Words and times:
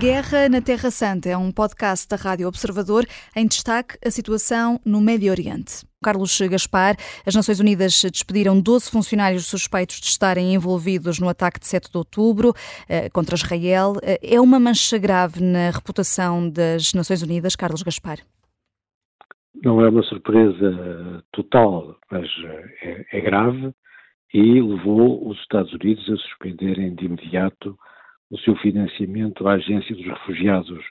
Guerra 0.00 0.48
na 0.48 0.60
Terra 0.60 0.92
Santa 0.92 1.28
é 1.28 1.36
um 1.36 1.50
podcast 1.50 2.08
da 2.08 2.14
Rádio 2.14 2.46
Observador 2.46 3.04
em 3.34 3.44
destaque 3.48 3.98
a 4.06 4.12
situação 4.12 4.78
no 4.86 5.00
Médio 5.00 5.32
Oriente. 5.32 5.84
Carlos 6.00 6.40
Gaspar, 6.40 6.94
as 7.26 7.34
Nações 7.34 7.58
Unidas 7.58 8.04
despediram 8.04 8.60
12 8.60 8.92
funcionários 8.92 9.46
suspeitos 9.46 9.98
de 10.00 10.06
estarem 10.06 10.54
envolvidos 10.54 11.18
no 11.18 11.28
ataque 11.28 11.58
de 11.58 11.66
7 11.66 11.90
de 11.90 11.98
outubro 11.98 12.52
eh, 12.88 13.10
contra 13.10 13.34
Israel. 13.34 13.94
Eh, 14.00 14.36
é 14.36 14.40
uma 14.40 14.60
mancha 14.60 14.96
grave 14.98 15.42
na 15.42 15.70
reputação 15.70 16.48
das 16.48 16.94
Nações 16.94 17.20
Unidas, 17.24 17.56
Carlos 17.56 17.82
Gaspar? 17.82 18.18
Não 19.64 19.80
é 19.84 19.88
uma 19.88 20.04
surpresa 20.04 21.24
total, 21.32 21.96
mas 22.08 22.28
é, 22.82 23.18
é 23.18 23.20
grave 23.20 23.72
e 24.32 24.62
levou 24.62 25.28
os 25.28 25.36
Estados 25.40 25.72
Unidos 25.72 26.08
a 26.08 26.16
suspenderem 26.18 26.94
de 26.94 27.06
imediato 27.06 27.76
o 28.30 28.38
seu 28.38 28.56
financiamento 28.56 29.46
à 29.46 29.54
Agência 29.54 29.94
dos 29.94 30.04
Refugiados 30.04 30.84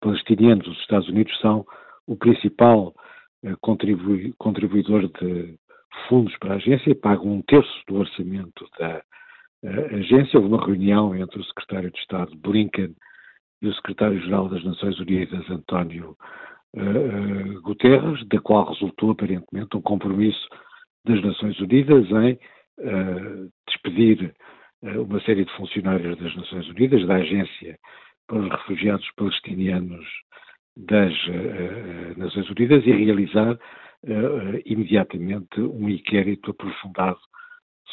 Palestinianos. 0.00 0.66
Os 0.66 0.78
Estados 0.80 1.08
Unidos 1.08 1.38
são 1.40 1.66
o 2.06 2.16
principal 2.16 2.94
eh, 3.44 3.54
contribuidor 3.60 5.08
de 5.08 5.58
fundos 6.08 6.36
para 6.38 6.54
a 6.54 6.56
agência, 6.56 6.94
pagam 6.94 7.32
um 7.32 7.42
terço 7.42 7.82
do 7.86 7.96
orçamento 7.96 8.66
da 8.78 9.02
eh, 9.64 9.96
agência. 9.96 10.38
Houve 10.38 10.52
uma 10.52 10.64
reunião 10.64 11.14
entre 11.14 11.38
o 11.40 11.44
secretário 11.44 11.90
de 11.90 11.98
Estado 11.98 12.36
Blinken 12.36 12.94
e 13.62 13.68
o 13.68 13.74
secretário-geral 13.74 14.48
das 14.48 14.64
Nações 14.64 14.98
Unidas, 14.98 15.48
António 15.50 16.16
uh, 16.74 17.60
Guterres, 17.62 18.26
da 18.28 18.40
qual 18.40 18.70
resultou 18.72 19.10
aparentemente 19.10 19.76
um 19.76 19.82
compromisso 19.82 20.48
das 21.04 21.22
Nações 21.22 21.60
Unidas 21.60 22.06
em 22.10 22.38
uh, 22.78 23.50
despedir 23.68 24.34
uma 24.82 25.20
série 25.20 25.44
de 25.44 25.52
funcionários 25.56 26.18
das 26.18 26.34
Nações 26.36 26.68
Unidas, 26.68 27.06
da 27.06 27.16
Agência 27.16 27.78
para 28.26 28.38
os 28.38 28.50
Refugiados 28.50 29.10
Palestinianos 29.16 30.06
das 30.76 31.12
uh, 31.26 32.18
Nações 32.18 32.48
Unidas 32.48 32.86
e 32.86 32.92
realizar 32.92 33.54
uh, 33.54 34.62
imediatamente 34.64 35.60
um 35.60 35.88
inquérito 35.88 36.52
aprofundado 36.52 37.18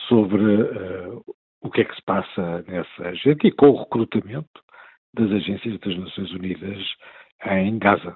sobre 0.08 0.44
uh, 0.44 1.24
o 1.62 1.70
que 1.70 1.82
é 1.82 1.86
que 1.86 1.96
se 1.96 2.04
passa 2.04 2.64
nessa 2.68 3.10
agência 3.10 3.48
e 3.48 3.52
com 3.52 3.70
o 3.70 3.80
recrutamento 3.80 4.62
das 5.14 5.32
agências 5.32 5.80
das 5.80 5.98
Nações 5.98 6.32
Unidas 6.32 6.84
em 7.46 7.78
Gaza. 7.80 8.16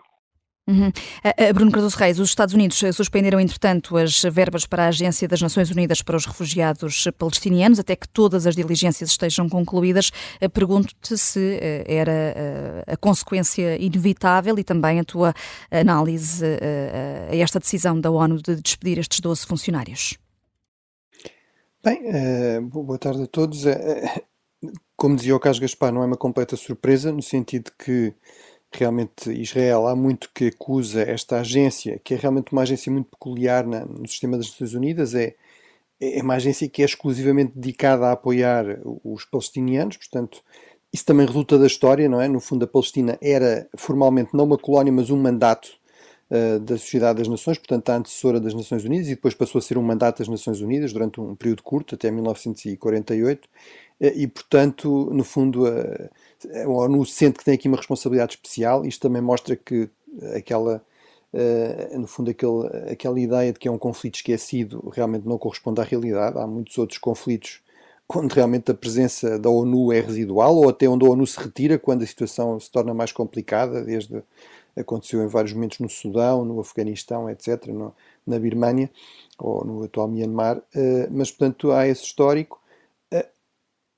Uhum. 0.68 0.90
Uh, 0.90 1.54
Bruno 1.54 1.72
Cardoso 1.72 1.98
Reis, 1.98 2.20
os 2.20 2.30
Estados 2.30 2.54
Unidos 2.54 2.82
suspenderam, 2.94 3.40
entretanto, 3.40 3.98
as 3.98 4.22
verbas 4.22 4.66
para 4.66 4.86
a 4.86 4.88
Agência 4.88 5.28
das 5.28 5.42
Nações 5.42 5.72
Unidas 5.72 6.02
para 6.02 6.16
os 6.16 6.26
Refugiados 6.26 7.08
Palestinianos, 7.18 7.80
até 7.80 7.96
que 7.96 8.08
todas 8.08 8.46
as 8.46 8.56
diligências 8.56 9.10
estejam 9.10 9.50
concluídas. 9.50 10.12
Uh, 10.42 10.50
Pergunto-te 10.50 11.18
se 11.18 11.40
uh, 11.40 11.92
era 11.92 12.84
a 12.88 12.96
consequência 12.96 13.76
inevitável 13.82 14.58
e 14.60 14.64
também 14.64 15.00
a 15.00 15.04
tua 15.04 15.34
análise 15.72 16.46
a 17.30 17.36
esta 17.36 17.60
decisão 17.60 18.00
da 18.00 18.12
ONU 18.12 18.42
de 18.42 18.56
despedir 18.56 19.00
estes 19.00 19.20
12 19.20 19.46
funcionários. 19.46 20.18
Bem, 21.84 22.02
boa 22.62 22.98
tarde 22.98 23.24
a 23.24 23.28
todos. 23.28 23.64
como 24.96 25.16
dizia 25.16 25.36
o 25.36 25.40
Carlos 25.40 25.60
Gaspar, 25.60 25.92
não 25.92 26.04
é 26.04 26.06
uma 26.06 26.18
completa 26.18 26.56
surpresa, 26.56 27.12
no 27.12 27.22
sentido 27.22 27.72
que 27.78 28.14
realmente 28.72 29.32
Israel 29.32 29.88
há 29.88 29.96
muito 29.96 30.30
que 30.34 30.48
acusa 30.48 31.02
esta 31.02 31.40
agência, 31.40 32.00
que 32.04 32.14
é 32.14 32.18
realmente 32.18 32.52
uma 32.52 32.62
agência 32.62 32.92
muito 32.92 33.10
peculiar 33.10 33.66
na, 33.66 33.86
no 33.86 34.08
sistema 34.08 34.38
das 34.38 34.48
Nações 34.48 34.74
Unidas, 34.74 35.14
é, 35.14 35.36
é 36.00 36.22
uma 36.22 36.36
agência 36.36 36.68
que 36.70 36.82
é 36.82 36.86
exclusivamente 36.86 37.54
dedicada 37.56 38.08
a 38.08 38.14
apoiar 38.14 38.66
os 39.04 39.26
palestinianos, 39.26 39.98
portanto, 39.98 40.44
isso 40.94 41.06
também 41.06 41.26
resulta 41.26 41.58
da 41.58 41.68
história, 41.68 42.10
não 42.10 42.20
é? 42.20 42.28
No 42.28 42.40
fundo, 42.40 42.66
a 42.66 42.68
Palestina 42.68 43.18
era 43.22 43.68
formalmente 43.78 44.32
não 44.34 44.44
uma 44.44 44.58
colónia, 44.58 44.92
mas 44.92 45.10
um 45.10 45.18
mandato 45.18 45.70
uh, 46.30 46.60
da 46.60 46.78
Sociedade 46.78 47.20
das 47.20 47.28
Nações, 47.28 47.58
portanto, 47.58 47.90
a 47.90 47.96
antecessora 47.96 48.40
das 48.40 48.54
Nações 48.54 48.84
Unidas, 48.84 49.08
e 49.08 49.16
depois 49.16 49.34
passou 49.34 49.60
a 49.60 49.62
ser 49.62 49.78
um 49.78 49.84
mandato 49.84 50.20
das 50.20 50.28
Nações 50.28 50.60
Unidas 50.60 50.92
durante 50.92 51.22
um 51.22 51.36
período 51.36 51.64
curto, 51.64 51.96
até 51.96 52.12
1948, 52.12 53.46
uh, 53.46 53.50
e, 54.02 54.28
portanto, 54.28 55.10
no 55.14 55.24
fundo, 55.24 55.66
uh, 55.66 56.10
a 56.64 56.68
ONU 56.68 57.06
sente 57.06 57.38
que 57.38 57.46
tem 57.46 57.54
aqui 57.54 57.68
uma 57.68 57.78
responsabilidade 57.78 58.34
especial. 58.34 58.84
Isto 58.84 59.02
também 59.02 59.22
mostra 59.22 59.56
que 59.56 59.90
aquela, 60.36 60.84
uh, 61.32 62.00
no 62.00 62.08
fundo, 62.08 62.32
aquele, 62.32 62.92
aquela 62.92 63.20
ideia 63.20 63.54
de 63.54 63.60
que 63.60 63.68
é 63.68 63.72
um 63.72 63.78
conflito 63.78 64.16
esquecido 64.16 64.90
realmente 64.92 65.28
não 65.28 65.38
corresponde 65.38 65.80
à 65.82 65.84
realidade. 65.84 66.40
Há 66.40 66.48
muitos 66.48 66.78
outros 66.80 66.98
conflitos 66.98 67.62
onde 68.14 68.34
realmente 68.34 68.72
a 68.72 68.74
presença 68.74 69.40
da 69.40 69.50
ONU 69.50 69.94
é 69.94 70.02
residual 70.02 70.56
ou 70.58 70.68
até 70.68 70.88
onde 70.90 71.06
a 71.06 71.10
ONU 71.10 71.26
se 71.26 71.40
retira 71.40 71.80
quando 71.80 72.04
a 72.04 72.08
situação 72.08 72.60
se 72.60 72.70
torna 72.70 72.94
mais 72.94 73.12
complicada, 73.12 73.84
desde 73.84 74.22
aconteceu 74.76 75.24
em 75.24 75.28
vários 75.28 75.54
momentos 75.54 75.80
no 75.80 75.88
Sudão, 75.88 76.44
no 76.44 76.60
Afeganistão, 76.60 77.30
etc., 77.30 77.68
no, 77.68 77.94
na 78.26 78.40
Birmânia 78.40 78.90
ou 79.38 79.64
no 79.64 79.84
atual 79.84 80.08
Myanmar. 80.08 80.62
Mas, 81.10 81.30
portanto, 81.30 81.72
há 81.72 81.88
esse 81.88 82.04
histórico 82.04 82.61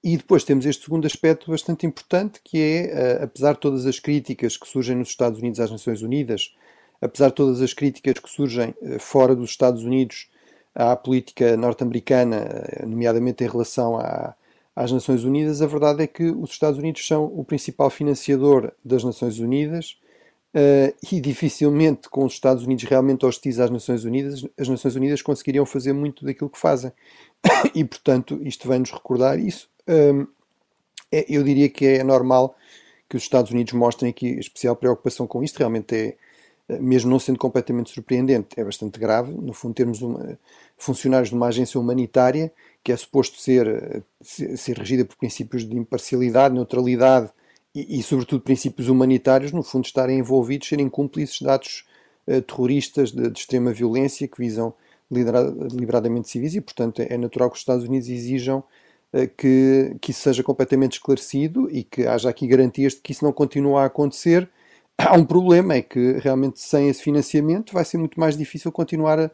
e 0.03 0.17
depois 0.17 0.43
temos 0.43 0.65
este 0.65 0.83
segundo 0.83 1.05
aspecto 1.05 1.49
bastante 1.49 1.85
importante, 1.85 2.41
que 2.43 2.59
é, 2.59 2.85
eh, 2.91 3.23
apesar 3.23 3.53
de 3.53 3.59
todas 3.61 3.85
as 3.85 3.99
críticas 3.99 4.57
que 4.57 4.67
surgem 4.67 4.97
nos 4.97 5.09
Estados 5.09 5.39
Unidos 5.39 5.61
às 5.61 5.71
Nações 5.71 6.01
Unidas, 6.01 6.53
apesar 6.99 7.29
de 7.29 7.35
todas 7.35 7.61
as 7.61 7.73
críticas 7.73 8.19
que 8.19 8.29
surgem 8.29 8.75
eh, 8.81 8.99
fora 8.99 9.33
dos 9.33 9.51
Estados 9.51 9.83
Unidos 9.83 10.29
à 10.75 10.95
política 10.95 11.55
norte-americana, 11.55 12.35
eh, 12.35 12.85
nomeadamente 12.85 13.45
em 13.45 13.47
relação 13.47 13.97
à, 13.97 14.35
às 14.75 14.91
Nações 14.91 15.23
Unidas, 15.23 15.61
a 15.61 15.67
verdade 15.67 16.03
é 16.03 16.07
que 16.07 16.25
os 16.25 16.51
Estados 16.51 16.79
Unidos 16.79 17.07
são 17.07 17.25
o 17.25 17.45
principal 17.45 17.89
financiador 17.89 18.73
das 18.83 19.05
Nações 19.05 19.39
Unidas 19.39 19.97
uh, 20.55 20.93
e 21.11 21.21
dificilmente, 21.21 22.09
com 22.09 22.25
os 22.25 22.33
Estados 22.33 22.63
Unidos 22.63 22.83
realmente 22.85 23.25
hostis 23.25 23.59
às 23.59 23.69
Nações 23.69 24.03
Unidas, 24.03 24.45
as 24.57 24.67
Nações 24.67 24.95
Unidas 24.95 25.21
conseguiriam 25.21 25.65
fazer 25.65 25.93
muito 25.93 26.25
daquilo 26.25 26.49
que 26.49 26.57
fazem. 26.57 26.91
e, 27.75 27.83
portanto, 27.83 28.39
isto 28.43 28.67
vem-nos 28.67 28.91
recordar 28.91 29.39
isso 29.39 29.69
é, 29.88 31.25
eu 31.29 31.44
diria 31.44 31.69
que 31.69 31.85
é 31.85 32.03
normal 32.03 32.55
que 33.07 33.17
os 33.17 33.23
Estados 33.23 33.51
Unidos 33.51 33.73
mostrem 33.73 34.09
aqui 34.09 34.39
especial 34.39 34.75
preocupação 34.75 35.27
com 35.27 35.44
isto. 35.44 35.59
Realmente 35.59 35.95
é, 35.95 36.17
eh, 36.67 36.79
mesmo 36.79 37.11
não 37.11 37.19
sendo 37.19 37.38
completamente 37.38 37.91
surpreendente, 37.91 38.59
é 38.59 38.63
bastante 38.63 38.99
grave. 38.99 39.33
No 39.33 39.53
fundo, 39.53 39.75
termos 39.75 40.01
uma, 40.01 40.38
funcionários 40.77 41.29
de 41.29 41.35
uma 41.35 41.47
agência 41.47 41.79
humanitária 41.79 42.51
que 42.83 42.91
é 42.91 42.97
suposto 42.97 43.39
ser, 43.39 43.67
eh, 43.67 44.55
ser 44.57 44.77
regida 44.77 45.05
por 45.05 45.16
princípios 45.16 45.67
de 45.67 45.77
imparcialidade, 45.77 46.55
neutralidade 46.55 47.29
e, 47.73 48.00
e, 48.00 48.03
sobretudo, 48.03 48.41
princípios 48.41 48.88
humanitários, 48.88 49.51
no 49.51 49.63
fundo, 49.63 49.85
estarem 49.85 50.19
envolvidos, 50.19 50.67
serem 50.67 50.89
cúmplices 50.89 51.39
de 51.39 51.50
atos 51.50 51.85
uh, 52.27 52.41
terroristas 52.41 53.11
de, 53.11 53.29
de, 53.29 53.39
extrema 53.39 53.71
violência 53.71 54.27
que 54.27 54.38
visam 54.38 54.73
deliberadamente 55.09 56.29
civis 56.29 56.55
e, 56.55 56.61
portanto, 56.61 57.01
é 57.01 57.17
natural 57.17 57.50
que 57.50 57.55
os 57.55 57.61
Estados 57.61 57.85
Unidos 57.85 58.09
exijam 58.09 58.63
que, 59.28 59.96
que 60.01 60.12
isso 60.12 60.22
seja 60.22 60.44
completamente 60.44 60.94
esclarecido 60.94 61.69
e 61.72 61.84
que 61.84 62.07
haja 62.07 62.29
aqui 62.29 62.47
garantias 62.47 62.94
de 62.94 63.01
que 63.01 63.12
isso 63.12 63.24
não 63.24 63.31
continua 63.31 63.84
a 63.84 63.85
acontecer. 63.85 64.50
Há 64.97 65.16
um 65.16 65.25
problema, 65.25 65.75
é 65.75 65.81
que 65.81 66.13
realmente 66.19 66.59
sem 66.59 66.90
esse 66.90 67.01
financiamento 67.03 67.74
vai 67.74 67.85
ser 67.85 67.97
muito 67.97 68.19
mais 68.19 68.38
difícil 68.38 68.72
continuar 68.72 69.19
a, 69.19 69.31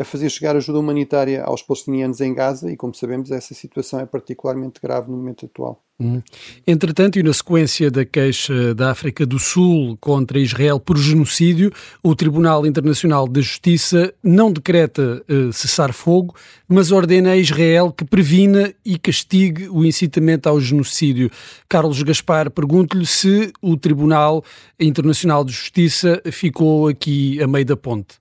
a 0.00 0.04
fazer 0.04 0.30
chegar 0.30 0.56
ajuda 0.56 0.78
humanitária 0.78 1.44
aos 1.44 1.62
palestinianos 1.62 2.22
em 2.22 2.32
Gaza 2.32 2.72
e, 2.72 2.76
como 2.76 2.94
sabemos, 2.94 3.30
essa 3.30 3.52
situação 3.52 4.00
é 4.00 4.06
particularmente 4.06 4.80
grave 4.82 5.10
no 5.10 5.16
momento 5.18 5.44
atual. 5.44 5.84
Hum. 6.00 6.22
Entretanto, 6.66 7.18
e 7.18 7.22
na 7.22 7.34
sequência 7.34 7.90
da 7.90 8.06
queixa 8.06 8.74
da 8.74 8.90
África 8.90 9.26
do 9.26 9.38
Sul 9.38 9.98
contra 10.00 10.38
Israel 10.40 10.80
por 10.80 10.96
genocídio, 10.96 11.70
o 12.02 12.14
Tribunal 12.14 12.64
Internacional 12.64 13.28
de 13.28 13.42
Justiça 13.42 14.14
não 14.24 14.50
decreta 14.50 15.22
uh, 15.28 15.52
cessar-fogo, 15.52 16.34
mas 16.66 16.90
ordena 16.90 17.32
a 17.32 17.36
Israel 17.36 17.92
que 17.92 18.06
previna 18.06 18.72
e 18.82 18.98
castigue 18.98 19.68
o 19.68 19.84
incitamento 19.84 20.48
ao 20.48 20.58
genocídio. 20.58 21.30
Carlos 21.68 22.02
Gaspar, 22.02 22.50
pergunto-lhe 22.50 23.04
se 23.04 23.52
o 23.60 23.76
Tribunal 23.76 24.42
Internacional 24.80 25.44
de 25.44 25.52
Justiça 25.52 26.22
ficou 26.32 26.88
aqui 26.88 27.38
a 27.42 27.46
meio 27.46 27.66
da 27.66 27.76
ponte. 27.76 28.20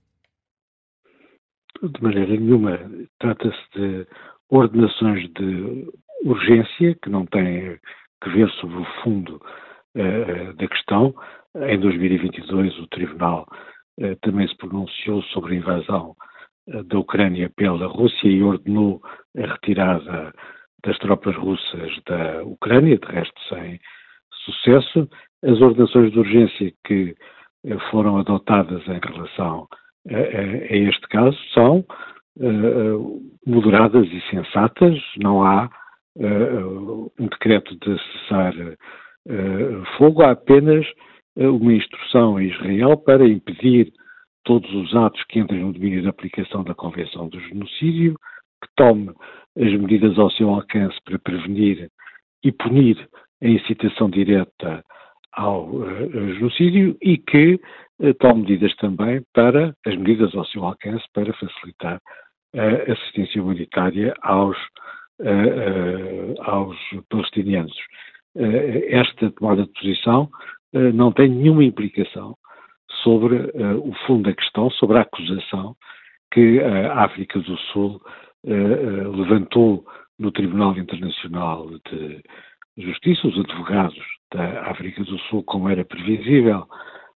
De 1.81 2.03
maneira 2.03 2.35
nenhuma. 2.35 2.77
Trata-se 3.19 3.79
de 3.79 4.07
ordenações 4.49 5.31
de 5.33 5.87
urgência 6.25 6.95
que 7.01 7.09
não 7.09 7.25
têm 7.25 7.79
que 8.21 8.29
ver 8.29 8.49
sobre 8.51 8.77
o 8.77 8.85
fundo 9.01 9.41
uh, 9.95 10.53
da 10.55 10.67
questão. 10.67 11.13
Em 11.55 11.79
2022, 11.79 12.77
o 12.79 12.87
Tribunal 12.87 13.47
uh, 14.01 14.15
também 14.21 14.47
se 14.47 14.57
pronunciou 14.57 15.21
sobre 15.23 15.53
a 15.53 15.57
invasão 15.57 16.15
uh, 16.67 16.83
da 16.83 16.99
Ucrânia 16.99 17.49
pela 17.55 17.87
Rússia 17.87 18.27
e 18.27 18.43
ordenou 18.43 19.01
a 19.37 19.47
retirada 19.47 20.33
das 20.83 20.97
tropas 20.99 21.35
russas 21.35 21.91
da 22.05 22.43
Ucrânia, 22.43 22.97
de 22.97 23.07
resto 23.07 23.39
sem 23.47 23.79
sucesso. 24.45 25.09
As 25.43 25.61
ordenações 25.61 26.11
de 26.11 26.19
urgência 26.19 26.73
que 26.85 27.15
foram 27.91 28.17
adotadas 28.17 28.85
em 28.87 28.99
relação 28.99 29.67
a, 30.07 30.17
a 30.17 30.77
este 30.77 31.07
caso 31.09 31.37
são 31.53 31.85
uh, 32.37 33.31
moderadas 33.45 34.07
e 34.07 34.21
sensatas, 34.29 34.99
não 35.17 35.43
há 35.43 35.69
uh, 36.17 37.11
um 37.19 37.27
decreto 37.27 37.75
de 37.75 37.97
cessar 38.03 38.53
fogo, 39.97 40.23
há 40.23 40.31
apenas 40.31 40.83
uma 41.35 41.73
instrução 41.73 42.37
a 42.37 42.43
Israel 42.43 42.97
para 42.97 43.27
impedir 43.27 43.91
todos 44.43 44.73
os 44.73 44.95
atos 44.95 45.23
que 45.25 45.39
entrem 45.39 45.61
no 45.61 45.73
domínio 45.73 46.01
da 46.01 46.09
aplicação 46.09 46.63
da 46.63 46.73
Convenção 46.73 47.29
do 47.29 47.39
Genocídio, 47.39 48.15
que 48.63 48.69
tome 48.75 49.11
as 49.55 49.71
medidas 49.79 50.17
ao 50.17 50.31
seu 50.31 50.49
alcance 50.49 50.97
para 51.05 51.19
prevenir 51.19 51.89
e 52.43 52.51
punir 52.51 53.07
a 53.43 53.47
incitação 53.47 54.09
direta 54.09 54.83
ao 55.39 55.69
uh, 55.69 56.33
genocídio 56.33 56.97
e 57.01 57.17
que 57.17 57.59
uh, 57.99 58.13
tome 58.15 58.41
medidas 58.41 58.75
também 58.75 59.23
para, 59.33 59.73
as 59.85 59.95
medidas 59.95 60.35
ao 60.35 60.45
seu 60.45 60.65
alcance 60.65 61.05
para 61.13 61.33
facilitar 61.33 62.01
a 62.55 62.91
assistência 62.91 63.41
humanitária 63.41 64.13
aos, 64.21 64.57
uh, 65.21 66.41
aos 66.41 66.77
palestinianos. 67.09 67.75
esta 68.89 69.31
tomada 69.31 69.63
de 69.63 69.73
posição 69.73 70.29
não 70.93 71.11
tem 71.11 71.29
nenhuma 71.29 71.63
implicação 71.63 72.35
sobre 73.03 73.35
o 73.83 73.93
fundo 74.05 74.23
da 74.29 74.35
questão, 74.35 74.69
sobre 74.71 74.97
a 74.97 75.01
acusação 75.01 75.75
que 76.31 76.59
a 76.59 77.05
África 77.05 77.39
do 77.39 77.57
Sul 77.71 77.99
levantou 78.43 79.83
no 80.19 80.31
Tribunal 80.31 80.77
Internacional 80.77 81.67
de 81.89 82.21
Justiça, 82.79 83.27
os 83.27 83.37
advogados 83.37 83.99
da 84.31 84.69
África 84.71 85.03
do 85.03 85.19
Sul, 85.19 85.43
como 85.43 85.69
era 85.69 85.83
previsível, 85.83 86.65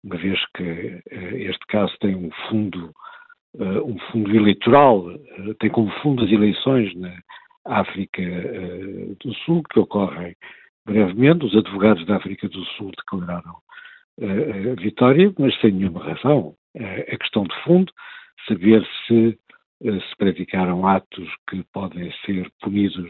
uma 0.04 0.16
vez 0.16 0.40
que 0.56 0.64
eh, 0.64 1.44
este 1.50 1.66
caso 1.68 1.94
tem 2.00 2.16
um 2.16 2.32
fundo, 2.48 2.94
eh, 3.60 3.82
um 3.82 4.00
fundo 4.12 4.34
eleitoral, 4.34 5.12
eh, 5.12 5.54
tem 5.60 5.70
como 5.70 5.92
fundo 6.02 6.24
as 6.24 6.32
eleições 6.32 6.96
na 6.96 7.14
África 7.66 8.22
do 9.22 9.34
Sul, 9.46 9.62
que 9.70 9.80
ocorrem 9.80 10.34
brevemente. 10.86 11.46
Os 11.46 11.56
advogados 11.56 12.06
da 12.06 12.16
África 12.16 12.48
do 12.48 12.64
Sul 12.78 12.92
declararam 12.98 13.58
a 14.22 14.82
vitória, 14.82 15.32
mas 15.38 15.58
sem 15.60 15.72
nenhuma 15.72 16.04
razão. 16.04 16.56
A 16.76 17.18
questão 17.18 17.44
de 17.44 17.56
fundo, 17.64 17.92
saber 18.48 18.86
se 19.06 19.38
se 19.82 20.16
praticaram 20.18 20.86
atos 20.86 21.30
que 21.50 21.64
podem 21.72 22.12
ser 22.26 22.52
punidos 22.60 23.10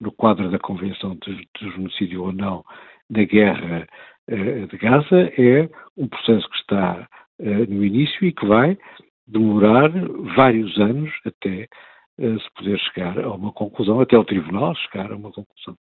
no 0.00 0.10
quadro 0.12 0.50
da 0.50 0.58
Convenção 0.58 1.16
de, 1.24 1.36
de 1.36 1.70
Genocídio 1.72 2.22
ou 2.22 2.32
não 2.32 2.64
na 3.08 3.24
guerra 3.24 3.86
uh, 4.28 4.66
de 4.66 4.78
Gaza, 4.78 5.32
é 5.36 5.68
um 5.96 6.08
processo 6.08 6.48
que 6.48 6.56
está 6.56 7.08
uh, 7.38 7.44
no 7.72 7.84
início 7.84 8.26
e 8.26 8.32
que 8.32 8.46
vai 8.46 8.78
demorar 9.26 9.90
vários 10.34 10.76
anos 10.78 11.10
até 11.24 11.68
uh, 12.18 12.40
se 12.40 12.50
poder 12.56 12.78
chegar 12.78 13.18
a 13.18 13.32
uma 13.32 13.52
conclusão, 13.52 14.00
até 14.00 14.16
o 14.16 14.24
Tribunal 14.24 14.74
chegar 14.76 15.12
a 15.12 15.16
uma 15.16 15.30
conclusão. 15.30 15.76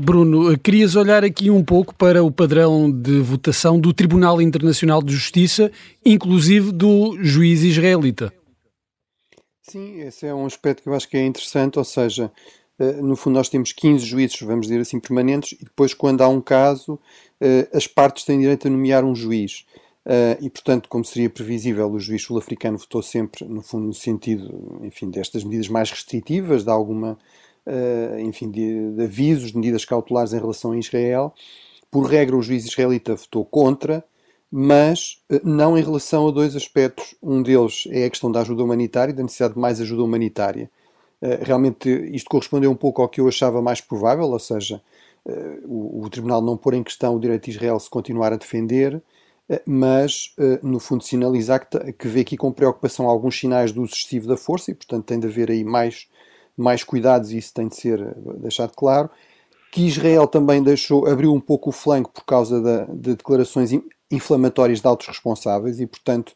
Bruno, 0.00 0.58
querias 0.58 0.96
olhar 0.96 1.22
aqui 1.22 1.50
um 1.50 1.62
pouco 1.62 1.94
para 1.94 2.24
o 2.24 2.32
padrão 2.32 2.90
de 2.90 3.20
votação 3.20 3.78
do 3.78 3.92
Tribunal 3.92 4.40
Internacional 4.40 5.02
de 5.02 5.12
Justiça, 5.12 5.70
inclusive 6.04 6.72
do 6.72 7.22
juiz 7.22 7.62
israelita. 7.62 8.32
Sim, 9.60 10.00
esse 10.00 10.26
é 10.26 10.34
um 10.34 10.46
aspecto 10.46 10.82
que 10.82 10.88
eu 10.88 10.94
acho 10.94 11.08
que 11.08 11.16
é 11.16 11.24
interessante, 11.24 11.78
ou 11.78 11.84
seja, 11.84 12.24
eh, 12.24 12.61
no 13.02 13.16
fundo 13.16 13.34
nós 13.34 13.48
temos 13.48 13.72
15 13.72 14.04
juízes, 14.04 14.40
vamos 14.40 14.66
dizer 14.66 14.80
assim, 14.80 14.98
permanentes, 14.98 15.52
e 15.60 15.64
depois 15.64 15.94
quando 15.94 16.22
há 16.22 16.28
um 16.28 16.40
caso, 16.40 16.98
eh, 17.40 17.68
as 17.72 17.86
partes 17.86 18.24
têm 18.24 18.40
direito 18.40 18.66
a 18.66 18.70
nomear 18.70 19.04
um 19.04 19.14
juiz. 19.14 19.64
Eh, 20.04 20.38
e, 20.40 20.50
portanto, 20.50 20.88
como 20.88 21.04
seria 21.04 21.30
previsível, 21.30 21.90
o 21.90 21.98
juiz 22.00 22.22
sul-africano 22.22 22.78
votou 22.78 23.02
sempre, 23.02 23.44
no 23.44 23.62
fundo, 23.62 23.86
no 23.86 23.94
sentido, 23.94 24.80
enfim, 24.82 25.10
destas 25.10 25.44
medidas 25.44 25.68
mais 25.68 25.90
restritivas, 25.90 26.64
de 26.64 26.70
alguma, 26.70 27.18
enfim, 28.20 28.50
de, 28.50 28.90
de 28.92 29.04
avisos, 29.04 29.52
de 29.52 29.56
medidas 29.56 29.84
cautelares 29.84 30.32
em 30.32 30.40
relação 30.40 30.72
a 30.72 30.78
Israel. 30.78 31.32
Por 31.90 32.06
regra, 32.06 32.36
o 32.36 32.42
juiz 32.42 32.64
israelita 32.64 33.14
votou 33.14 33.44
contra, 33.44 34.04
mas 34.50 35.18
não 35.44 35.78
em 35.78 35.82
relação 35.82 36.26
a 36.26 36.30
dois 36.32 36.56
aspectos. 36.56 37.14
Um 37.22 37.42
deles 37.42 37.84
é 37.90 38.04
a 38.04 38.10
questão 38.10 38.32
da 38.32 38.40
ajuda 38.40 38.64
humanitária, 38.64 39.14
da 39.14 39.22
necessidade 39.22 39.54
de 39.54 39.60
mais 39.60 39.80
ajuda 39.80 40.02
humanitária. 40.02 40.70
Eh, 41.22 41.38
realmente 41.42 41.88
isto 42.12 42.28
correspondeu 42.28 42.70
um 42.70 42.74
pouco 42.74 43.00
ao 43.00 43.08
que 43.08 43.20
eu 43.20 43.28
achava 43.28 43.62
mais 43.62 43.80
provável, 43.80 44.24
ou 44.24 44.38
seja, 44.40 44.82
eh, 45.24 45.60
o, 45.64 46.02
o 46.04 46.10
Tribunal 46.10 46.42
não 46.42 46.56
pôr 46.56 46.74
em 46.74 46.82
questão 46.82 47.14
o 47.14 47.20
direito 47.20 47.44
de 47.44 47.52
Israel 47.52 47.78
se 47.78 47.88
continuar 47.88 48.32
a 48.32 48.36
defender, 48.36 49.00
eh, 49.48 49.62
mas 49.64 50.34
no 50.62 50.80
fundo 50.80 51.04
sinalizar 51.04 51.68
que, 51.68 51.92
que 51.92 52.08
vê 52.08 52.20
aqui 52.20 52.36
com 52.36 52.52
preocupação 52.52 53.08
alguns 53.08 53.38
sinais 53.38 53.70
do 53.72 53.84
excessivo 53.84 54.26
da 54.26 54.36
força 54.36 54.70
e, 54.72 54.74
portanto, 54.74 55.04
tem 55.04 55.20
de 55.20 55.26
haver 55.28 55.50
aí 55.50 55.64
mais, 55.64 56.08
mais 56.56 56.82
cuidados 56.82 57.30
e 57.32 57.38
isso 57.38 57.54
tem 57.54 57.68
de 57.68 57.76
ser 57.76 58.14
deixado 58.38 58.72
claro. 58.74 59.08
Que 59.70 59.86
Israel 59.86 60.26
também 60.26 60.62
deixou, 60.62 61.06
abriu 61.06 61.32
um 61.32 61.40
pouco 61.40 61.70
o 61.70 61.72
flanco 61.72 62.10
por 62.12 62.24
causa 62.24 62.60
da, 62.60 62.84
de 62.86 63.14
declarações 63.14 63.70
inflamatórias 64.10 64.80
de 64.80 64.86
altos 64.86 65.06
responsáveis 65.06 65.80
e, 65.80 65.86
portanto, 65.86 66.34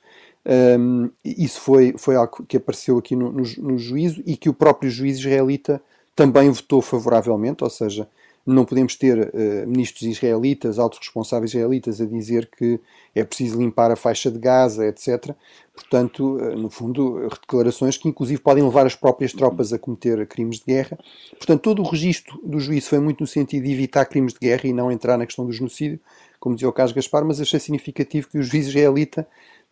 um, 0.78 1.10
isso 1.24 1.60
foi, 1.60 1.94
foi 1.98 2.14
algo 2.14 2.44
que 2.46 2.56
apareceu 2.56 2.98
aqui 2.98 3.16
no, 3.16 3.32
no, 3.32 3.42
no, 3.58 3.78
juízo 3.78 4.22
e 4.24 4.36
que 4.36 4.48
o 4.48 4.54
próprio 4.54 4.88
juiz 4.88 5.18
israelita 5.18 5.82
também 6.14 6.48
votou 6.50 6.80
favoravelmente, 6.80 7.64
ou 7.64 7.70
seja, 7.70 8.08
não 8.46 8.64
podemos 8.64 8.94
ter 8.94 9.18
uh, 9.18 9.66
ministros 9.66 10.02
israelitas, 10.02 10.78
altos 10.78 11.00
responsáveis 11.00 11.52
israelitas, 11.52 12.00
a 12.00 12.06
dizer 12.06 12.48
que 12.56 12.78
é 13.12 13.24
preciso 13.24 13.58
limpar 13.58 13.90
a 13.90 13.96
faixa 13.96 14.30
de 14.30 14.38
Gaza, 14.38 14.86
etc. 14.86 15.34
Portanto, 15.74 16.36
uh, 16.36 16.56
no 16.56 16.70
fundo, 16.70 17.28
declarações 17.40 17.98
que 17.98 18.08
inclusive 18.08 18.40
podem 18.40 18.62
levar 18.62 18.86
as 18.86 18.94
próprias 18.94 19.32
tropas 19.32 19.72
a 19.72 19.80
cometer 19.80 20.24
crimes 20.28 20.60
de 20.60 20.64
guerra. 20.64 20.96
Portanto, 21.36 21.60
todo 21.60 21.82
o 21.82 21.88
registro 21.90 22.40
do 22.44 22.60
juízo 22.60 22.88
foi 22.88 23.00
muito 23.00 23.20
no 23.20 23.26
sentido 23.26 23.64
de 23.64 23.72
evitar 23.72 24.04
crimes 24.06 24.32
de 24.32 24.38
guerra 24.38 24.68
e 24.68 24.72
não 24.72 24.92
entrar 24.92 25.18
na 25.18 25.26
questão 25.26 25.44
do 25.44 25.52
genocídio, 25.52 25.98
como 26.38 26.54
dizia 26.54 26.68
o 26.68 26.72
Carlos 26.72 26.94
Gaspar, 26.94 27.24
mas 27.24 27.40
achei 27.40 27.58
significativo 27.58 28.28
que 28.28 28.38
o 28.38 28.42
juiz 28.44 28.68
israelita 28.68 29.26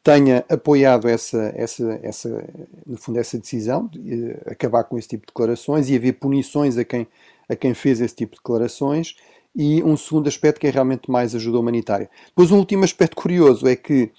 tenha 0.04 0.44
apoiado 0.50 1.08
essa, 1.08 1.50
essa, 1.56 1.98
essa, 2.02 2.44
no 2.86 2.98
fundo, 2.98 3.18
essa 3.18 3.38
decisão 3.38 3.86
de 3.86 4.32
eh, 4.32 4.52
acabar 4.52 4.84
com 4.84 4.98
esse 4.98 5.08
tipo 5.08 5.22
de 5.22 5.28
declarações 5.28 5.88
e 5.88 5.96
haver 5.96 6.12
punições 6.12 6.76
a 6.76 6.84
quem, 6.84 7.08
a 7.48 7.56
quem 7.56 7.72
fez 7.72 8.02
esse 8.02 8.14
tipo 8.14 8.32
de 8.32 8.38
declarações. 8.38 9.16
E 9.56 9.82
um 9.82 9.96
segundo 9.96 10.28
aspecto 10.28 10.60
que 10.60 10.66
é 10.66 10.70
realmente 10.70 11.10
mais 11.10 11.34
ajuda 11.34 11.58
humanitária. 11.58 12.10
Depois, 12.26 12.50
um 12.50 12.58
último 12.58 12.84
aspecto 12.84 13.16
curioso 13.16 13.66
é 13.66 13.74
que 13.74 14.10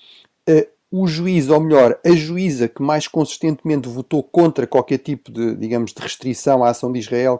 uh, 0.49 0.67
o 0.89 1.05
juiz, 1.05 1.49
ou 1.49 1.59
melhor, 1.59 1.99
a 2.03 2.11
juíza 2.11 2.67
que 2.67 2.81
mais 2.81 3.07
consistentemente 3.07 3.87
votou 3.87 4.23
contra 4.23 4.65
qualquer 4.65 4.97
tipo 4.97 5.31
de, 5.31 5.55
digamos, 5.55 5.93
de 5.93 6.01
restrição 6.01 6.63
à 6.63 6.69
ação 6.69 6.91
de 6.91 6.97
Israel 6.97 7.39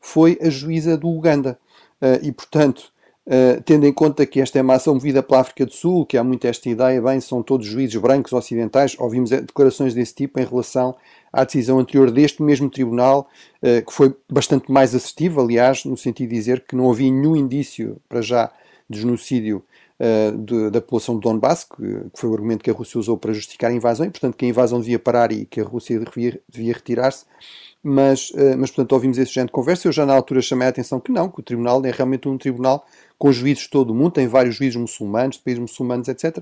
foi 0.00 0.38
a 0.40 0.48
juíza 0.48 0.96
do 0.96 1.08
Uganda. 1.08 1.58
Uh, 2.00 2.24
e, 2.24 2.32
portanto, 2.32 2.90
Uh, 3.24 3.62
tendo 3.62 3.86
em 3.86 3.92
conta 3.92 4.26
que 4.26 4.40
esta 4.40 4.58
é 4.58 4.62
uma 4.62 4.74
ação 4.74 4.94
movida 4.94 5.22
pela 5.22 5.40
África 5.40 5.64
do 5.64 5.72
Sul, 5.72 6.04
que 6.04 6.16
há 6.16 6.24
muito 6.24 6.44
esta 6.44 6.68
ideia, 6.68 7.00
bem, 7.00 7.20
são 7.20 7.40
todos 7.40 7.64
juízes 7.64 7.94
brancos 8.00 8.32
ocidentais, 8.32 8.96
ouvimos 8.98 9.30
declarações 9.30 9.94
desse 9.94 10.12
tipo 10.12 10.40
em 10.40 10.44
relação 10.44 10.96
à 11.32 11.44
decisão 11.44 11.78
anterior 11.78 12.10
deste 12.10 12.42
mesmo 12.42 12.68
tribunal, 12.68 13.28
uh, 13.62 13.86
que 13.86 13.92
foi 13.92 14.12
bastante 14.28 14.72
mais 14.72 14.92
assertiva, 14.92 15.40
aliás, 15.40 15.84
no 15.84 15.96
sentido 15.96 16.30
de 16.30 16.34
dizer 16.34 16.64
que 16.66 16.74
não 16.74 16.90
havia 16.90 17.12
nenhum 17.12 17.36
indício, 17.36 17.96
para 18.08 18.20
já, 18.20 18.50
de 18.90 19.00
genocídio 19.00 19.62
uh, 20.00 20.36
de, 20.36 20.70
da 20.70 20.80
população 20.80 21.14
de 21.14 21.20
Donbass, 21.20 21.62
que, 21.62 21.76
que, 21.76 22.20
foi 22.20 22.28
o 22.28 22.34
argumento 22.34 22.64
que 22.64 22.70
a 22.70 22.74
Rússia 22.74 22.98
usou 22.98 23.16
para 23.16 23.32
justificar 23.32 23.70
a 23.70 23.74
invasão, 23.74 24.04
e 24.04 24.10
portanto 24.10 24.36
que 24.36 24.44
a 24.44 24.48
invasão 24.48 24.80
devia 24.80 24.98
parar 24.98 25.30
e 25.30 25.46
que 25.46 25.60
a 25.60 25.64
Rússia 25.64 26.00
devia, 26.00 26.40
devia 26.48 26.72
retirar-se 26.72 27.24
mas, 27.82 28.32
mas 28.58 28.70
portanto 28.70 28.92
ouvimos 28.92 29.18
esse 29.18 29.32
género 29.32 29.48
de 29.48 29.52
conversa. 29.52 29.88
Eu 29.88 29.92
já 29.92 30.06
na 30.06 30.14
altura 30.14 30.40
chamei 30.40 30.66
a 30.66 30.70
atenção 30.70 31.00
que 31.00 31.10
não, 31.10 31.28
que 31.28 31.40
o 31.40 31.42
tribunal 31.42 31.84
é 31.84 31.90
realmente 31.90 32.28
um 32.28 32.38
tribunal 32.38 32.86
com 33.18 33.32
juízes 33.32 33.64
de 33.64 33.70
todo 33.70 33.90
o 33.90 33.94
mundo, 33.94 34.12
tem 34.12 34.26
vários 34.26 34.56
juízes 34.56 34.76
muçulmanos, 34.76 35.36
de 35.36 35.42
países 35.42 35.60
muçulmanos, 35.60 36.08
etc. 36.08 36.38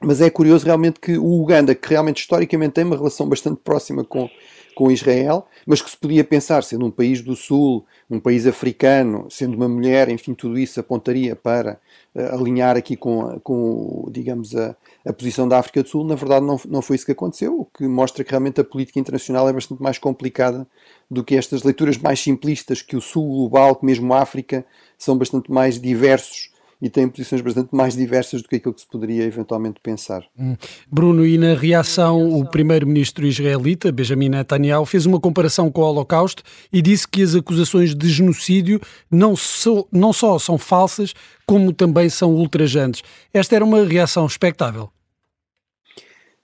Mas 0.00 0.20
é 0.20 0.28
curioso 0.28 0.66
realmente 0.66 0.98
que 0.98 1.16
o 1.16 1.40
Uganda, 1.40 1.74
que 1.74 1.88
realmente 1.88 2.20
historicamente 2.20 2.72
tem 2.72 2.84
uma 2.84 2.96
relação 2.96 3.28
bastante 3.28 3.60
próxima 3.62 4.04
com, 4.04 4.28
com 4.74 4.90
Israel, 4.90 5.46
mas 5.66 5.80
que 5.80 5.90
se 5.90 5.96
podia 5.96 6.24
pensar, 6.24 6.62
sendo 6.62 6.86
um 6.86 6.90
país 6.90 7.20
do 7.20 7.34
Sul, 7.34 7.84
um 8.10 8.20
país 8.20 8.46
africano, 8.46 9.26
sendo 9.30 9.56
uma 9.56 9.68
mulher, 9.68 10.08
enfim, 10.08 10.34
tudo 10.34 10.58
isso 10.58 10.78
apontaria 10.78 11.34
para 11.34 11.78
uh, 12.14 12.34
alinhar 12.34 12.76
aqui 12.76 12.96
com, 12.96 13.38
com 13.40 14.08
digamos, 14.10 14.54
a, 14.54 14.76
a 15.06 15.12
posição 15.12 15.48
da 15.48 15.58
África 15.58 15.82
do 15.82 15.88
Sul. 15.88 16.04
Na 16.04 16.14
verdade, 16.14 16.44
não, 16.44 16.60
não 16.68 16.82
foi 16.82 16.96
isso 16.96 17.06
que 17.06 17.12
aconteceu, 17.12 17.60
o 17.60 17.64
que 17.64 17.86
mostra 17.86 18.24
que 18.24 18.30
realmente 18.30 18.60
a 18.60 18.64
política 18.64 19.00
internacional 19.00 19.48
é 19.48 19.52
bastante 19.52 19.82
mais 19.82 19.98
complicada 19.98 20.66
do 21.10 21.24
que 21.24 21.36
estas 21.36 21.62
leituras 21.62 21.98
mais 21.98 22.20
simplistas 22.20 22.82
que 22.82 22.96
o 22.96 23.00
Sul 23.00 23.28
global, 23.28 23.76
que 23.76 23.84
mesmo 23.84 24.12
a 24.14 24.20
África, 24.20 24.64
são 24.98 25.16
bastante 25.16 25.50
mais 25.50 25.80
diversos 25.80 26.51
e 26.82 26.90
têm 26.90 27.08
posições 27.08 27.40
bastante 27.40 27.68
mais 27.72 27.94
diversas 27.94 28.42
do 28.42 28.48
que 28.48 28.56
aquilo 28.56 28.74
que 28.74 28.80
se 28.80 28.86
poderia 28.88 29.22
eventualmente 29.22 29.78
pensar. 29.80 30.26
Hum. 30.36 30.56
Bruno, 30.90 31.24
e 31.24 31.38
na 31.38 31.54
reação, 31.54 32.36
o 32.36 32.44
primeiro-ministro 32.44 33.24
israelita, 33.24 33.92
Benjamin 33.92 34.30
Netanyahu, 34.30 34.84
fez 34.84 35.06
uma 35.06 35.20
comparação 35.20 35.70
com 35.70 35.80
o 35.80 35.84
Holocausto 35.84 36.42
e 36.72 36.82
disse 36.82 37.06
que 37.06 37.22
as 37.22 37.36
acusações 37.36 37.94
de 37.94 38.08
genocídio 38.08 38.80
não, 39.08 39.36
so, 39.36 39.86
não 39.92 40.12
só 40.12 40.36
são 40.40 40.58
falsas, 40.58 41.14
como 41.46 41.72
também 41.72 42.08
são 42.08 42.34
ultrajantes. 42.34 43.04
Esta 43.32 43.54
era 43.54 43.64
uma 43.64 43.84
reação 43.84 44.26
expectável. 44.26 44.90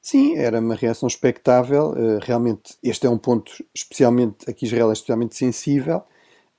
Sim, 0.01 0.37
era 0.37 0.61
uma 0.61 0.77
reação 0.77 1.09
expectável. 1.09 1.91
Uh, 1.91 2.21
realmente, 2.23 2.77
este 2.81 3.09
é 3.09 3.11
um 3.11 3.19
ponto, 3.19 3.53
especialmente 3.75 4.49
aqui 4.49 4.67
Israel 4.67 4.91
é 4.91 4.93
especialmente 4.93 5.37
sensível. 5.37 6.05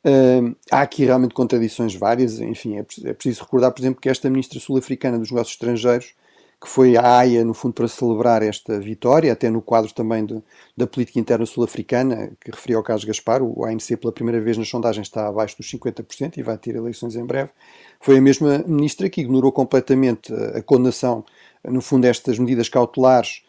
Uh, 0.06 0.56
há 0.72 0.82
aqui 0.82 1.04
realmente 1.04 1.34
contradições 1.34 1.94
várias, 1.94 2.40
enfim, 2.40 2.78
é, 2.78 2.86
é 3.04 3.14
preciso 3.14 3.44
recordar, 3.44 3.72
por 3.72 3.82
exemplo, 3.82 4.02
que 4.02 4.10
esta 4.10 4.30
ministra 4.30 4.60
sul-africana 4.60 5.20
dos 5.20 5.30
negócios 5.30 5.54
estrangeiros 5.54 6.14
que 6.62 6.68
foi 6.68 6.98
à 6.98 7.18
Haia, 7.18 7.46
no 7.46 7.54
fundo, 7.54 7.74
para 7.74 7.88
celebrar 7.88 8.44
esta 8.44 8.78
vitória, 8.80 9.32
até 9.32 9.50
no 9.50 9.62
quadro 9.62 9.94
também 9.94 10.26
de, 10.26 10.44
da 10.76 10.86
política 10.86 11.18
interna 11.18 11.46
sul-africana, 11.46 12.32
que 12.42 12.52
referiu 12.52 12.78
ao 12.78 12.84
caso 12.84 13.08
Gaspar, 13.08 13.42
o 13.42 13.64
ANC 13.64 13.96
pela 13.96 14.12
primeira 14.12 14.42
vez 14.42 14.58
nas 14.58 14.68
sondagens 14.68 15.08
está 15.08 15.28
abaixo 15.28 15.56
dos 15.56 15.72
50% 15.72 16.38
e 16.38 16.44
vai 16.44 16.58
ter 16.58 16.76
eleições 16.76 17.16
em 17.16 17.26
breve, 17.26 17.52
foi 18.02 18.18
a 18.18 18.22
mesma 18.22 18.58
ministra 18.68 19.10
que 19.10 19.22
ignorou 19.22 19.54
completamente 19.54 20.34
a 20.34 20.62
condenação, 20.62 21.24
no 21.64 21.82
fundo, 21.82 22.02
destas 22.02 22.38
medidas 22.38 22.68
cautelares 22.68 23.42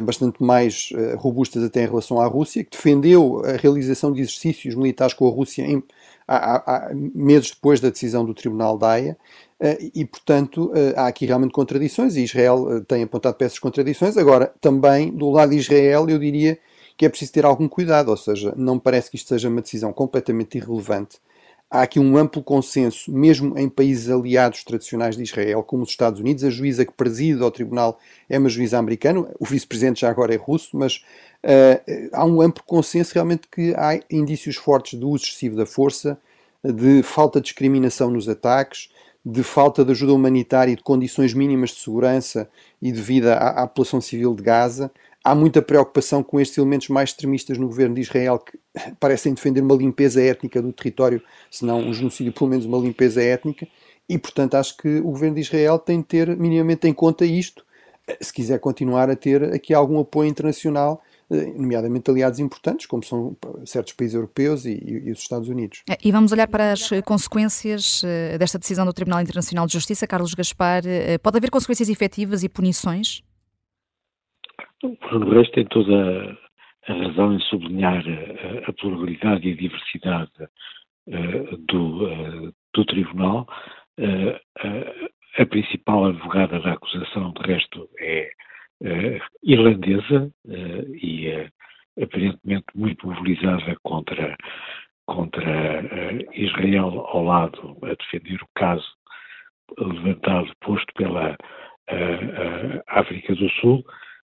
bastante 0.00 0.42
mais 0.42 0.90
eh, 0.94 1.14
robustas 1.16 1.62
até 1.62 1.82
em 1.82 1.86
relação 1.86 2.20
à 2.20 2.26
Rússia, 2.26 2.62
que 2.62 2.70
defendeu 2.70 3.42
a 3.44 3.52
realização 3.52 4.12
de 4.12 4.20
exercícios 4.20 4.74
militares 4.74 5.14
com 5.14 5.26
a 5.26 5.30
Rússia 5.30 5.62
em, 5.62 5.82
há, 6.26 6.88
há, 6.88 6.94
meses 6.94 7.50
depois 7.50 7.80
da 7.80 7.88
decisão 7.88 8.24
do 8.24 8.34
Tribunal 8.34 8.76
da 8.76 8.90
Haia, 8.90 9.16
eh, 9.58 9.90
e, 9.94 10.04
portanto, 10.04 10.70
há 10.94 11.06
aqui 11.06 11.26
realmente 11.26 11.52
contradições, 11.52 12.16
e 12.16 12.24
Israel 12.24 12.84
tem 12.86 13.02
apontado 13.02 13.36
para 13.36 13.46
essas 13.46 13.58
contradições. 13.58 14.16
Agora, 14.16 14.52
também, 14.60 15.10
do 15.10 15.30
lado 15.30 15.50
de 15.50 15.56
Israel, 15.56 16.08
eu 16.08 16.18
diria 16.18 16.58
que 16.96 17.06
é 17.06 17.08
preciso 17.08 17.32
ter 17.32 17.44
algum 17.44 17.68
cuidado, 17.68 18.10
ou 18.10 18.16
seja, 18.16 18.52
não 18.56 18.78
parece 18.78 19.10
que 19.10 19.16
isto 19.16 19.28
seja 19.28 19.48
uma 19.48 19.62
decisão 19.62 19.92
completamente 19.92 20.58
irrelevante 20.58 21.18
há 21.70 21.82
aqui 21.82 22.00
um 22.00 22.16
amplo 22.16 22.42
consenso, 22.42 23.12
mesmo 23.12 23.58
em 23.58 23.68
países 23.68 24.10
aliados 24.10 24.64
tradicionais 24.64 25.16
de 25.16 25.22
Israel, 25.22 25.62
como 25.62 25.82
os 25.82 25.90
Estados 25.90 26.20
Unidos. 26.20 26.44
A 26.44 26.50
juíza 26.50 26.84
que 26.84 26.92
preside 26.92 27.42
ao 27.42 27.50
tribunal 27.50 27.98
é 28.28 28.38
uma 28.38 28.48
juíza 28.48 28.78
americana, 28.78 29.28
o 29.38 29.44
vice-presidente 29.44 30.00
já 30.00 30.10
agora 30.10 30.34
é 30.34 30.36
russo, 30.36 30.76
mas 30.76 31.04
uh, 31.44 32.08
há 32.12 32.24
um 32.24 32.40
amplo 32.40 32.62
consenso 32.64 33.14
realmente 33.14 33.48
que 33.50 33.74
há 33.76 34.00
indícios 34.10 34.56
fortes 34.56 34.98
do 34.98 35.08
uso 35.10 35.24
excessivo 35.24 35.56
da 35.56 35.66
força, 35.66 36.18
de 36.64 37.02
falta 37.02 37.40
de 37.40 37.44
discriminação 37.44 38.10
nos 38.10 38.28
ataques, 38.28 38.90
de 39.24 39.42
falta 39.42 39.84
de 39.84 39.90
ajuda 39.90 40.14
humanitária 40.14 40.72
e 40.72 40.76
de 40.76 40.82
condições 40.82 41.34
mínimas 41.34 41.70
de 41.70 41.76
segurança 41.76 42.48
e 42.80 42.90
de 42.90 43.00
vida 43.00 43.34
à, 43.34 43.62
à 43.62 43.66
população 43.66 44.00
civil 44.00 44.34
de 44.34 44.42
Gaza 44.42 44.90
há 45.28 45.34
muita 45.34 45.60
preocupação 45.60 46.22
com 46.22 46.40
estes 46.40 46.56
elementos 46.56 46.88
mais 46.88 47.10
extremistas 47.10 47.58
no 47.58 47.66
governo 47.66 47.94
de 47.94 48.00
Israel 48.00 48.38
que 48.38 48.58
parecem 48.98 49.34
defender 49.34 49.60
uma 49.60 49.74
limpeza 49.74 50.22
étnica 50.22 50.60
do 50.62 50.72
território, 50.72 51.22
se 51.50 51.64
não 51.64 51.80
um 51.80 51.92
genocídio, 51.92 52.32
pelo 52.32 52.50
menos 52.50 52.66
uma 52.66 52.78
limpeza 52.78 53.22
étnica, 53.22 53.66
e 54.08 54.18
portanto 54.18 54.54
acho 54.54 54.76
que 54.76 54.98
o 54.98 55.10
governo 55.10 55.34
de 55.34 55.42
Israel 55.42 55.78
tem 55.78 56.00
de 56.00 56.06
ter 56.06 56.36
minimamente 56.36 56.88
em 56.88 56.92
conta 56.92 57.24
isto, 57.24 57.64
se 58.20 58.32
quiser 58.32 58.58
continuar 58.58 59.10
a 59.10 59.16
ter 59.16 59.42
aqui 59.52 59.74
algum 59.74 60.00
apoio 60.00 60.28
internacional, 60.30 61.02
eh, 61.30 61.52
nomeadamente 61.54 62.10
aliados 62.10 62.38
importantes, 62.38 62.86
como 62.86 63.02
são 63.02 63.36
certos 63.66 63.92
países 63.92 64.14
europeus 64.14 64.64
e, 64.64 64.82
e, 64.82 65.12
os 65.12 65.18
Estados 65.18 65.48
Unidos. 65.48 65.82
É, 65.88 65.98
e 66.02 66.10
vamos 66.10 66.32
olhar 66.32 66.48
para 66.48 66.72
as 66.72 66.88
consequências 67.04 68.02
eh, 68.02 68.38
desta 68.38 68.58
decisão 68.58 68.86
do 68.86 68.94
Tribunal 68.94 69.20
Internacional 69.20 69.66
de 69.66 69.74
Justiça. 69.74 70.06
Carlos 70.06 70.32
Gaspar, 70.32 70.86
eh, 70.86 71.18
pode 71.18 71.36
haver 71.36 71.50
consequências 71.50 71.90
efetivas 71.90 72.42
e 72.42 72.48
punições? 72.48 73.22
O 74.82 74.96
Bruno 74.96 75.30
Reis 75.30 75.50
tem 75.50 75.66
toda 75.66 76.38
a 76.88 76.94
razão 76.94 77.34
em 77.34 77.40
sublinhar 77.40 78.02
a, 78.06 78.70
a 78.70 78.72
pluralidade 78.72 79.48
e 79.48 79.52
a 79.52 79.56
diversidade 79.56 80.30
uh, 81.08 81.56
do, 81.68 82.06
uh, 82.06 82.54
do 82.74 82.84
Tribunal. 82.84 83.46
Uh, 83.98 84.38
a 85.36 85.46
principal 85.46 86.06
advogada 86.06 86.58
da 86.60 86.72
acusação, 86.72 87.32
de 87.32 87.52
resto, 87.52 87.88
é 88.00 88.30
irlandesa 89.42 90.32
e 91.00 91.28
aparentemente 92.00 92.66
muito 92.74 93.06
mobilizada 93.06 93.76
contra, 93.82 94.36
contra 95.06 96.12
Israel 96.32 97.06
ao 97.08 97.24
lado 97.24 97.76
a 97.82 97.94
defender 97.94 98.40
o 98.42 98.48
caso 98.56 98.86
levantado, 99.78 100.50
posto 100.60 100.92
pela 100.94 101.36
África 102.88 103.34
do 103.36 103.48
Sul. 103.60 103.84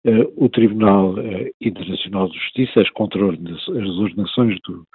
Uh, 0.05 0.31
o 0.37 0.47
Tribunal 0.47 1.15
uh, 1.15 1.49
Internacional 1.59 2.29
de 2.29 2.37
Justiça, 2.37 2.81
as 2.81 2.89
contraordenações 2.91 4.59
do, 4.61 4.87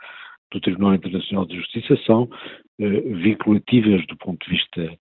do 0.53 0.61
Tribunal 0.61 0.95
Internacional 0.95 1.45
de 1.45 1.57
Justiça 1.57 1.97
são 2.07 2.23
uh, 2.23 3.17
vinculativas 3.17 4.07
do 4.07 4.17
ponto 4.17 4.45
de 4.45 4.53
vista 4.53 4.99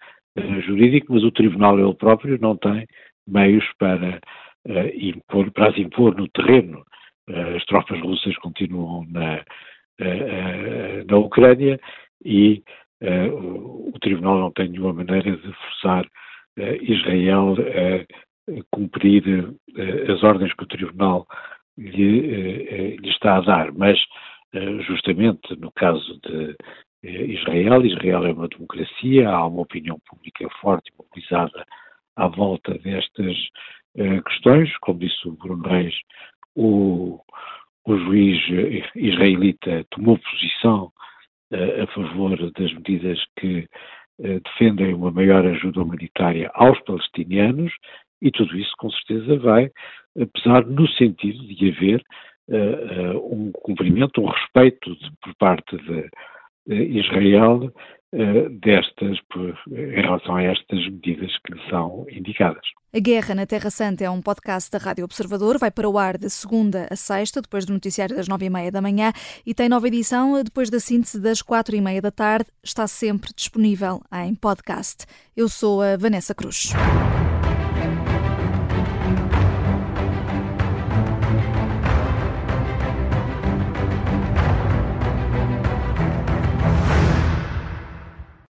jurídico, 0.65 1.13
mas 1.13 1.23
o 1.25 1.31
Tribunal 1.31 1.77
ele 1.77 1.93
próprio 1.93 2.39
não 2.39 2.55
tem 2.55 2.87
meios 3.27 3.65
para, 3.77 4.17
impor, 4.95 5.51
para 5.51 5.71
as 5.71 5.77
impor 5.77 6.15
no 6.15 6.25
terreno. 6.29 6.85
as 7.27 7.65
tropas 7.65 7.99
russas 7.99 8.37
continuam 8.37 9.05
na, 9.09 9.43
na 11.05 11.17
Ucrânia 11.17 11.77
e 12.23 12.63
o 13.03 13.99
Tribunal 13.99 14.39
não 14.39 14.51
tem 14.51 14.69
nenhuma 14.69 14.93
maneira 14.93 15.35
de 15.35 15.51
forçar 15.51 16.07
Israel 16.81 17.57
a 17.59 18.30
cumprir 18.71 19.23
uh, 19.27 20.11
as 20.11 20.23
ordens 20.23 20.53
que 20.53 20.63
o 20.63 20.67
Tribunal 20.67 21.27
lhe, 21.77 22.19
uh, 22.19 23.01
lhe, 23.01 23.09
está 23.09 23.37
a 23.37 23.41
dar, 23.41 23.71
mas 23.73 23.99
justamente 24.85 25.55
no 25.57 25.71
caso 25.71 26.19
de 26.25 26.57
Israel, 27.03 27.85
Israel 27.85 28.25
é 28.25 28.33
uma 28.33 28.49
democracia, 28.49 29.29
há 29.29 29.47
uma 29.47 29.61
opinião 29.61 29.97
pública 30.05 30.45
forte 30.59 30.91
e 30.91 30.97
mobilizada 31.01 31.65
à 32.17 32.27
volta 32.27 32.77
destas 32.79 33.37
questões, 34.27 34.77
como 34.79 34.99
disse 34.99 35.25
o 35.25 35.37
Bruno 35.37 35.63
Reis, 35.63 35.95
o, 36.53 37.21
o 37.85 37.97
juiz 37.97 38.37
israelita 38.93 39.85
tomou 39.91 40.19
posição 40.19 40.91
a 41.81 41.87
favor 41.93 42.35
das 42.51 42.73
medidas 42.73 43.23
que 43.39 43.65
defendem 44.19 44.93
uma 44.93 45.11
maior 45.11 45.45
ajuda 45.45 45.81
humanitária 45.81 46.51
aos 46.53 46.77
palestinianos 46.81 47.71
e 48.21 48.31
tudo 48.31 48.57
isso, 48.57 48.71
com 48.77 48.89
certeza, 48.89 49.37
vai 49.37 49.71
pesar 50.33 50.65
no 50.65 50.87
sentido 50.89 51.45
de 51.47 51.69
haver 51.69 52.03
uh, 52.49 53.17
uh, 53.17 53.33
um 53.33 53.51
cumprimento, 53.51 54.21
um 54.21 54.29
respeito 54.29 54.95
de, 54.95 55.11
por 55.21 55.35
parte 55.35 55.77
de 56.67 56.99
Israel 56.99 57.71
uh, 58.13 58.49
destas, 58.59 59.17
em 59.71 60.01
relação 60.01 60.35
a 60.35 60.43
estas 60.43 60.85
medidas 60.85 61.31
que 61.45 61.53
lhe 61.53 61.69
são 61.69 62.05
indicadas. 62.09 62.61
A 62.93 62.99
Guerra 62.99 63.33
na 63.33 63.45
Terra 63.45 63.69
Santa 63.69 64.03
é 64.03 64.09
um 64.09 64.21
podcast 64.21 64.69
da 64.69 64.77
Rádio 64.77 65.05
Observador. 65.05 65.57
Vai 65.57 65.71
para 65.71 65.87
o 65.87 65.97
ar 65.97 66.17
de 66.17 66.29
segunda 66.29 66.87
a 66.91 66.95
sexta, 66.95 67.41
depois 67.41 67.65
do 67.65 67.71
noticiário 67.71 68.15
das 68.15 68.27
nove 68.27 68.47
e 68.47 68.49
meia 68.49 68.69
da 68.69 68.81
manhã, 68.81 69.13
e 69.45 69.53
tem 69.53 69.69
nova 69.69 69.87
edição 69.87 70.43
depois 70.43 70.69
da 70.69 70.79
síntese 70.79 71.21
das 71.21 71.41
quatro 71.41 71.73
e 71.73 71.79
meia 71.79 72.01
da 72.01 72.11
tarde. 72.11 72.49
Está 72.61 72.85
sempre 72.87 73.31
disponível 73.33 74.01
em 74.13 74.35
podcast. 74.35 75.05
Eu 75.37 75.47
sou 75.47 75.81
a 75.81 75.95
Vanessa 75.95 76.35
Cruz. 76.35 76.73